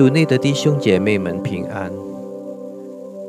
[0.00, 1.92] 主内的弟兄姐妹们平安。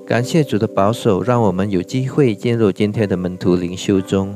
[0.07, 4.33] 感谢主的保守，让我们有机会进入今天的门徒灵修中。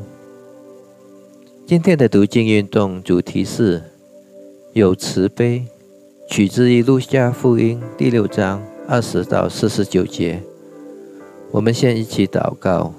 [1.66, 3.82] 今天的读经运动主题是
[4.74, 5.66] 有慈悲，
[6.30, 10.44] 取自于路加福音第六章二十到四十九节。
[11.52, 12.94] 我们先一起祷告：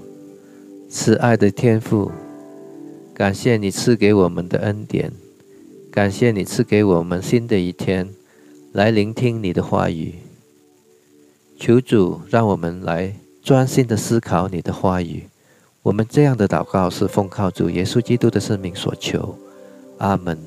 [0.89, 2.11] 慈爱的天父，
[3.13, 5.13] 感谢你赐给我们的恩典，
[5.91, 8.16] 感谢你赐给我们新的一天。
[8.77, 10.17] 来聆听你的话语，
[11.59, 13.11] 求主让我们来
[13.43, 15.29] 专心的思考你的话语。
[15.83, 19.35] 我们这样的祷告是奉靠主耶稣基督的圣名所求，
[19.97, 20.39] 阿门。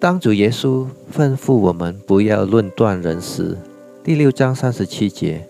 [0.00, 3.54] 当主耶稣吩咐我们不要论断人时，
[4.02, 5.46] 第六章三十七节，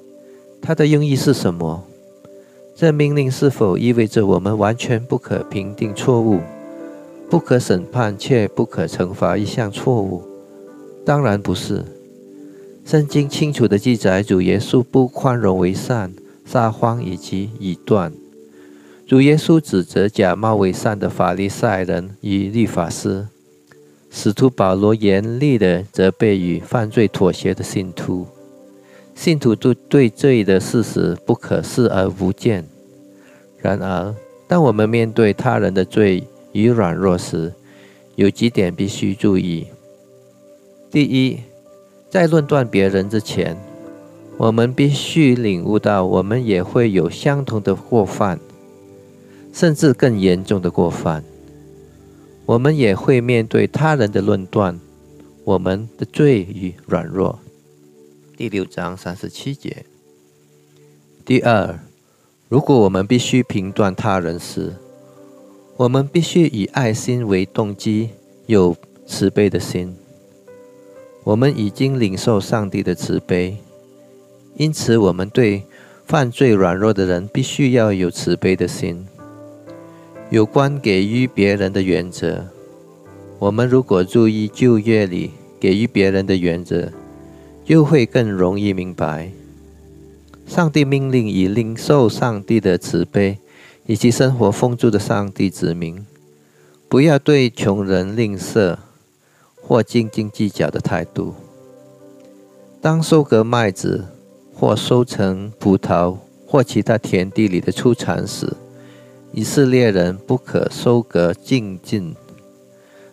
[0.61, 1.85] 他的用意是什么？
[2.75, 6.41] 这命令是否意味着我们完全不可评定错误，
[7.31, 10.21] 不可审判，却不可惩罚一项错误？
[11.07, 11.85] 当然不是。
[12.85, 16.13] 圣经清楚的记载，主耶稣不宽容为善、
[16.45, 18.13] 撒谎以及以断。
[19.07, 23.29] 主耶稣指责假冒为善的法利赛人与律法师。
[24.11, 28.27] 使徒保罗严厉的责备与犯罪妥协的信徒。
[29.15, 32.67] 信徒都对罪的事实不可视而不见。
[33.59, 34.13] 然而，
[34.49, 37.53] 当我们面对他人的罪与软弱时，
[38.17, 39.67] 有几点必须注意。
[40.97, 41.41] 第一，
[42.09, 43.55] 在论断别人之前，
[44.39, 48.41] 我们必须领悟到，我们也会有相同的过犯，
[49.53, 51.23] 甚至更严重的过犯。
[52.47, 54.81] 我们也会面对他人的论断，
[55.45, 57.39] 我们的罪与软弱。
[58.35, 59.85] 第六章三十七节。
[61.27, 61.79] 第二，
[62.49, 64.75] 如果我们必须评断他人时，
[65.77, 68.09] 我们必须以爱心为动机，
[68.47, 68.75] 有
[69.07, 69.95] 慈悲的心。
[71.27, 73.57] 我们已经领受上帝的慈悲，
[74.55, 75.65] 因此我们对
[76.05, 79.05] 犯罪软弱的人必须要有慈悲的心。
[80.31, 82.45] 有关给予别人的原则，
[83.41, 86.93] 我们如果注意旧约里给予别人的原则，
[87.65, 89.33] 就会更容易明白。
[90.47, 93.39] 上帝命令以领受上帝的慈悲
[93.87, 96.07] 以及生活丰足的上帝子民，
[96.89, 98.77] 不要对穷人吝啬。
[99.67, 101.35] 或斤斤计较的态度。
[102.81, 104.05] 当收割麦子，
[104.55, 106.17] 或收成葡萄，
[106.47, 108.53] 或其他田地里的出产时，
[109.33, 112.15] 以色列人不可收割尽尽，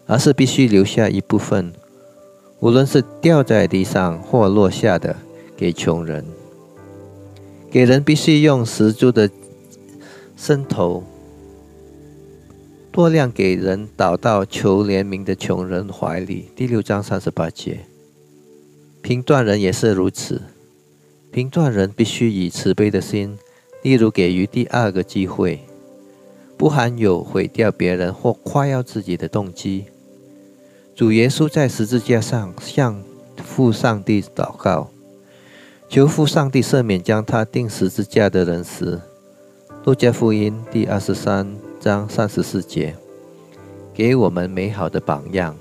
[0.06, 1.74] 而是必须留下一部分，
[2.60, 5.16] 无论是掉在地上或落下的，
[5.58, 6.24] 给穷人。
[7.72, 9.28] 给人必须用十足的
[10.38, 11.04] 伸头。
[12.94, 16.52] 多量给人倒到求怜悯的穷人怀里。
[16.56, 17.80] 第六章三十八节。
[19.02, 20.44] 评断人也是如此。
[21.32, 23.40] 评断人必须以慈悲的心，
[23.82, 25.62] 例如给予第二个机会，
[26.56, 29.86] 不含有毁掉别人或夸耀自己的动机。
[30.96, 33.04] 主耶稣在十字架上向
[33.44, 34.92] 父上帝祷告，
[35.90, 39.02] 求父上帝赦免将他钉十字架的人时，
[39.84, 41.52] 路加福音第二十三。
[41.84, 42.96] 章三十四节，
[43.94, 45.54] 给我们美好的榜样。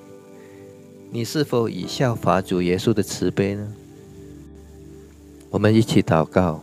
[1.10, 3.72] 你是否以效法主耶稣的慈悲呢？
[5.50, 6.62] 我们一起祷告：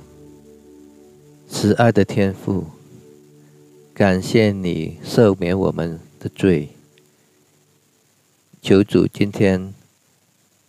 [1.50, 2.64] 慈爱的天父，
[3.94, 6.70] 感谢你赦免我们的罪。
[8.62, 9.74] 求主今天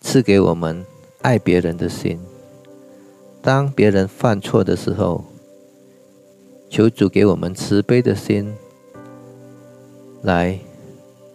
[0.01, 0.85] 赐给我们
[1.23, 2.19] 爱别人的心。
[3.41, 5.25] 当别人犯错的时候，
[6.69, 8.53] 求主给我们慈悲的心。
[10.23, 10.59] 来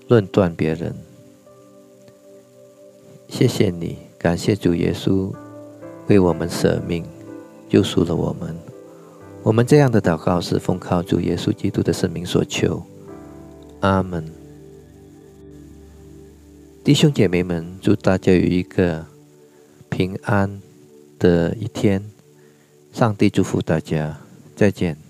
[0.08, 0.94] 论断别人，
[3.28, 5.34] 谢谢你，感谢主耶稣
[6.08, 7.04] 为我们舍命，
[7.68, 8.56] 救赎了我们。
[9.42, 12.84] 我们这样的祷告是奉靠主耶稣基督的圣名所求，
[13.80, 14.24] 阿门。
[16.84, 19.04] 弟兄姐妹们，祝大家有一个
[19.90, 20.62] 平安
[21.18, 22.04] 的一天，
[22.92, 24.20] 上帝祝福大家，
[24.56, 25.05] 再见。